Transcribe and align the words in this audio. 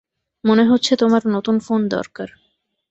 মনে 0.43 0.63
হচ্ছে 0.63 0.91
তোমার 0.95 1.21
নতুন 1.27 1.55
ফোন 1.59 1.81
দরকার। 1.89 2.29